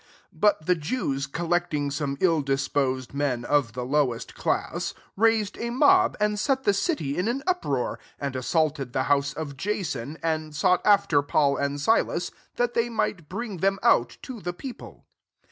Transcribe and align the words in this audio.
5 0.31 0.39
But 0.41 0.65
the 0.65 0.73
Jews 0.73 1.27
collecting 1.27 1.91
some 1.91 2.17
ill 2.19 2.41
disposed 2.41 3.13
men 3.13 3.45
of 3.45 3.73
the 3.73 3.85
lowest 3.85 4.33
class, 4.33 4.95
raised 5.15 5.59
a 5.59 5.69
mob, 5.69 6.17
and 6.19 6.39
set 6.39 6.63
the 6.63 6.73
city 6.73 7.19
in 7.19 7.27
an 7.27 7.43
up 7.45 7.63
roar, 7.63 7.99
and 8.19 8.35
assaulted 8.35 8.93
the 8.93 9.03
house 9.03 9.31
of 9.33 9.55
Jason, 9.55 10.17
and 10.23 10.55
sought 10.55 10.81
after 10.83 11.21
Paul 11.21 11.55
and 11.57 11.79
Silas, 11.79 12.31
that 12.55 12.73
they 12.73 12.89
might 12.89 13.29
bring 13.29 13.57
them 13.57 13.77
out 13.83 14.17
to 14.23 14.39
the 14.41 14.53
people. 14.53 15.05